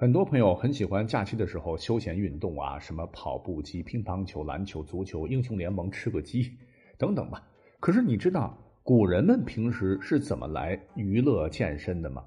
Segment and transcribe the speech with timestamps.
[0.00, 6.56] 很多朋友很喜欢假期的时候休闲运动啊，什么跑步机、乒乓球、篮球、足球、英雄联盟、吃个鸡
[6.96, 7.42] 等等吧。
[7.80, 12.24] 可是你知道古人们平时是怎么来娱乐健身的吗？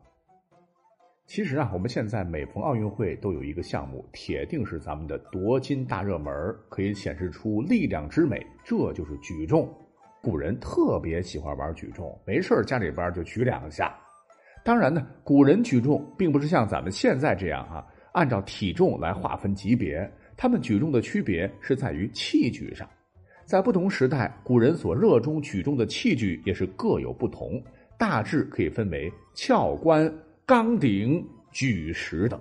[1.25, 9.73] 其实啊，我们现在每逢奥运会都有一个项目，铁定是咱们的夺金大热门，可以显示出力量之美，这就是举重。
[10.21, 13.97] 古人特别喜欢玩举重，没事家里边就举两下。
[14.63, 20.09] 当然呢，古人举重并不是像咱们现在这样啊，按照体重来划分级别。
[20.37, 22.87] 他们举重的区别是在于器具上，
[23.45, 27.61] 在不同时代，古人所热衷举重的器具也是各有不同，
[27.97, 30.11] 大致可以分为鞘关、
[30.45, 32.39] 钢鼎、举石等。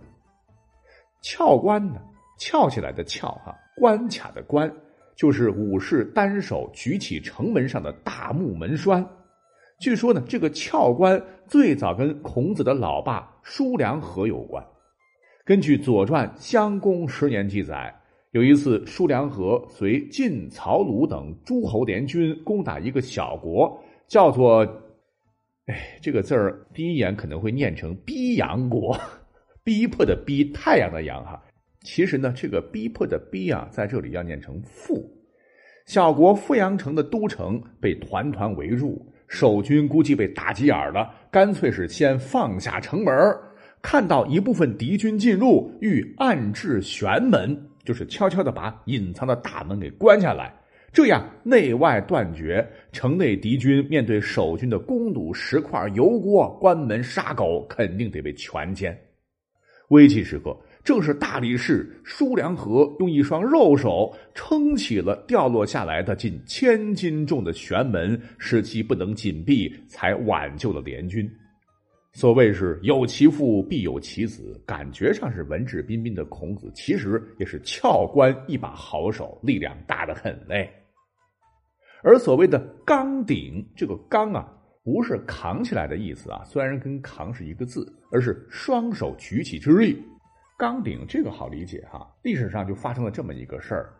[1.22, 2.00] 鞘关呢，
[2.38, 4.70] 翘起来的翘哈，关卡的关，
[5.14, 9.06] 就是武士单手举起城门上的大木门栓。
[9.80, 14.62] 据说呢，这个翘关最早跟孔子的老爸叔梁纥有关。
[15.42, 17.90] 根据《左传》襄公十年记载，
[18.32, 24.60] 有一次叔梁纥随晋、曹、鲁等诸侯联军攻打一个小国，叫做
[25.64, 28.94] “哎，这个字儿第一眼可能会念成‘逼阳国’，
[29.64, 31.42] 逼迫的逼，太阳的阳哈。
[31.80, 35.10] 其实呢，这个逼迫的逼啊，在这里要念成‘富’。
[35.86, 43.14] 小国富阳城的都城被团团围住。”守军估计被打急眼了，干脆是先放下城门，
[43.80, 50.52] 看到一部分敌军进入，欲暗制玄门，就是悄悄的把隐藏的大门给关下来，
[50.92, 52.68] 这样内外断绝。
[52.90, 58.92] 城内敌军面对守军的弓弩、石块、油锅，关门杀狗，肯定得被全歼。
[59.90, 60.56] 危急时刻。
[60.82, 71.30] 正是大力士舒良和用一双肉手撑起了掉落下来的近千斤重的玄门，使其不能紧闭，才挽救了联军。
[72.12, 80.68] 所谓是有其父必有其子，感觉上是文质彬彬的孔子，其实也是翘关一把好手，力量大得很嘞。
[82.02, 84.50] 而所谓的钢鼎，这个钢啊，
[84.82, 90.02] 不是扛起来的意思啊，虽然跟扛是一个字，而是双手举起之力。
[90.60, 93.94] 钢鼎这个好理解哈，历史上就发生了这么一个事儿。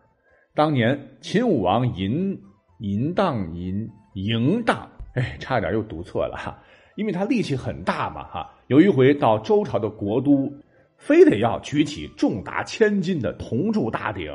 [0.55, 2.39] 当年秦武王嬴
[2.79, 6.63] 嬴荡嬴嬴荡，哎，差点又读错了哈，
[6.97, 8.53] 因为他力气很大嘛哈。
[8.67, 10.53] 有一回到周朝的国都，
[10.99, 14.31] 非得要举起重达千斤的铜铸大鼎，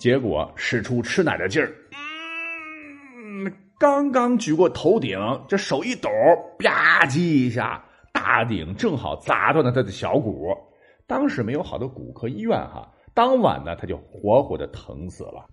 [0.00, 1.70] 结果使出吃奶的劲儿，
[3.14, 6.08] 嗯，刚刚举过头顶，这手一抖，
[6.58, 10.48] 吧唧一下，大鼎正好砸断了他的小骨。
[11.12, 15.46] 当时没有好的骨科医院哈，当晚呢他就活活的疼死了。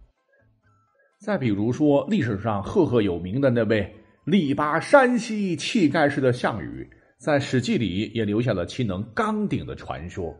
[1.20, 3.94] 再比如说历史上赫赫有名的那位
[4.24, 10.34] 力拔山兮气盖世的项羽，在《史记》里也留下了其能钢鼎的传说。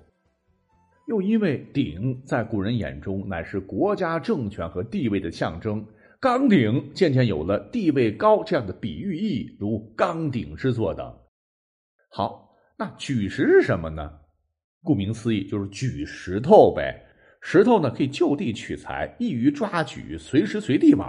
[1.10, 5.86] 又因为鼎在古人眼中乃是国家政权和地位的象征，
[6.22, 11.14] 钢鼎渐渐有了地位高这样的比喻意，如钢鼎之作等。
[12.10, 14.14] 好，那举石是什么呢？
[14.84, 16.96] 顾名思义，就是举石头呗。
[17.42, 21.08] 石头呢，可以就地取材，易于抓举，随时随地玩。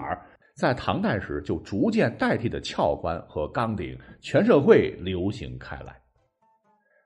[0.54, 5.96] 在唐代时，就逐渐代替的鞘关和钢鼎，全社会流行开来。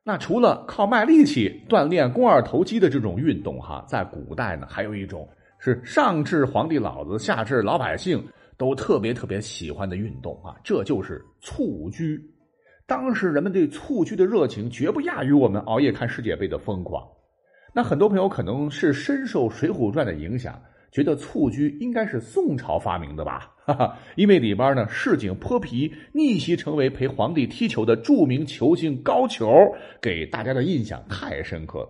[0.02, 5.26] 那除了靠卖力气锻炼肱二头肌的这种运动，哈，在古代呢，还有一种
[5.58, 8.22] 是上至皇帝老子，下至老百姓
[8.58, 12.20] 都特别特别喜欢的运动啊，这就是蹴鞠。
[12.86, 17.02] 当时人们对蹴鞠的热情绝不亚于我们熬夜看世界杯的疯狂。
[17.72, 20.60] 那很多朋友可能是深受《水浒传》的影响，
[20.92, 23.50] 觉得蹴鞠应该是宋朝发明的吧？
[23.64, 31.88] 哈哈，因为里边呢市井泼皮逆袭成为陪皇帝踢球的著名球星高俅，给大家的印象太深刻了。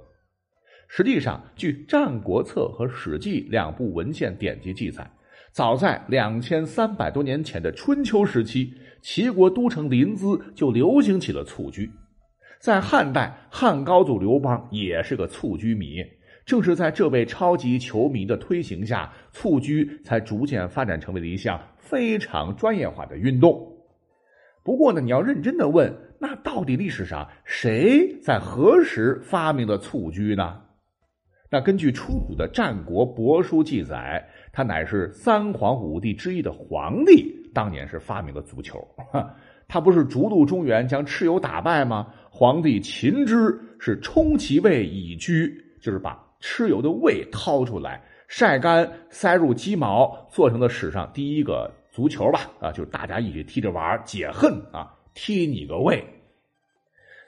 [0.87, 5.11] 实际上，据《战国策》和《史记》两部文献典籍记载。
[5.55, 11.89] 早在两千三百多年前的春秋时期，齐国都城临淄就流行起了蹴鞠。
[12.59, 16.05] 在汉代，汉高祖刘邦也是个蹴鞠迷。
[16.45, 23.57] 正是在这位超级球迷的推行下，蹴鞠才逐渐发展成为了一项非常专业化的运动。
[24.65, 30.63] 不过呢，你要认真的问，那到底历史上谁在何时发明了蹴鞠呢？
[31.49, 34.29] 那根据出土的战国帛书记载。
[34.55, 38.87] 他乃是三皇五帝之一的皇帝，当年是发明了足球。
[39.67, 42.07] 他不是逐鹿中原，将蚩尤打败吗？
[42.31, 52.49] 皇帝秦之是充其胃以居，就是把蚩尤的胃掏出来晒干，塞入鸡毛，做成了史上第一个足球吧？
[52.61, 56.05] 啊，就是大家一起踢着玩解恨啊，踢你个胃。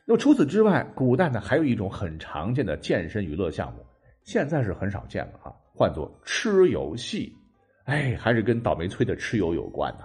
[0.05, 3.84] 那么除此之外，古代呢还有一种很常见的健身娱乐项目，
[4.23, 7.31] 现在是很少见了啊，唤作蚩尤戏。
[7.84, 10.00] 哎，还是跟倒霉催的蚩尤有关呢。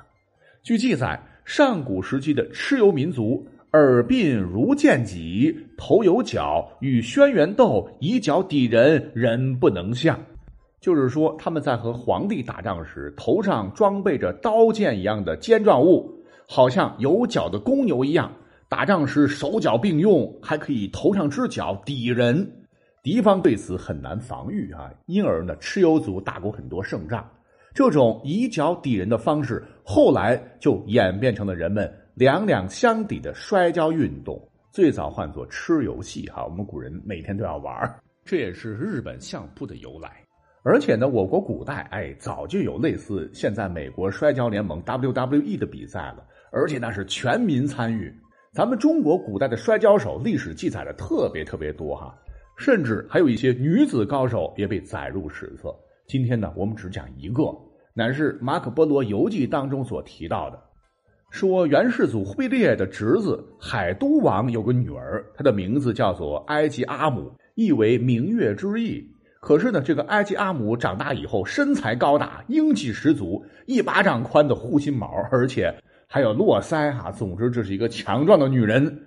[0.61, 10.19] 据记载，上古时期的蚩尤民族，耳鬓如剑戟，头有角，与轩辕斗以角抵人，人不能相。
[10.81, 16.13] 就是说，他们在和皇帝打仗时，头上装备着刀剑一样的尖状物，
[16.47, 18.31] 好像有角的公牛一样。
[18.67, 22.60] 打仗时手脚并用，还可以头上之角抵人，
[23.03, 24.91] 敌方对此很难防御啊。
[25.05, 27.29] 因而呢，蚩尤族打过很多胜仗。
[27.73, 36.43] 这种以脚抵人的方式，后来就演变成了人们两两相抵的摔跤运动，最早唤作蚩尤戏哈。
[36.43, 37.73] 我们古人每天都要玩，
[38.25, 40.11] 这也是日本相扑的由来。
[40.63, 48.13] 而且呢，我国古代哎早就有类似现在美国摔跤联盟 WWE 的比赛了，而且那是全民参与。
[48.53, 52.13] 咱们中国古代的摔跤手历史记载的特别特别多哈，
[52.61, 55.75] 甚至还有一些女子高手也被载入史册。
[56.05, 57.45] 今天呢，我们只讲一个，
[57.95, 60.59] 乃是马可波罗游记当中所提到的，
[61.31, 69.03] 说元世祖忽必烈的侄子海都王有个女儿，她的名字叫做埃及阿姆，意为明月之意。
[69.39, 75.73] 可是呢，这个埃及阿姆长大以后身材高大，英气十足，一巴掌宽的护心毛，而且。
[76.13, 79.03] 还有络腮哈，总之这是一个强壮的女人。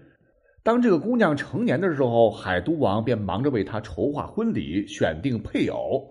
[0.64, 6.02] 当这个姑娘成年的时候，海都王便忙着为她筹划婚礼、选定配偶。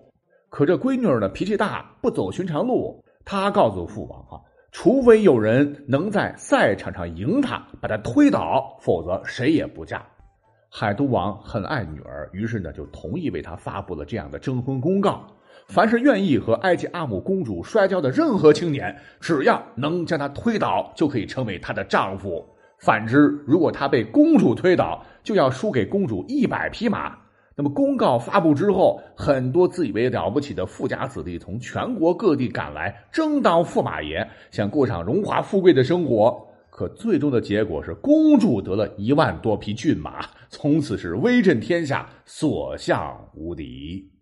[0.48, 3.02] 可这闺女儿呢，脾气大，不走寻常路。
[3.24, 4.38] 她告诉父王啊，
[4.70, 10.06] 除非有人能在赛场上赢她，把她推倒，否则谁也不嫁。
[10.70, 15.26] 海都王很爱女儿，于是呢，就同意为她发布了这样的征婚公告。
[15.66, 22.53] 凡是愿意和埃及阿姆公主摔跤的任何青年，只要能将她推倒，就可以成为她的丈夫。
[22.84, 27.16] 反之，如果他被公主推倒，就要输给公主一百匹马。
[27.56, 36.46] 那么，公告发布之后，很多自以为了不起的富家子弟从全国各地赶来，争当驸马爷，想过上荣华富贵的生活。
[36.68, 40.20] 可最终的结果是，公主得了一万多匹骏马，
[40.50, 44.13] 从此是威震天下，所向无敌。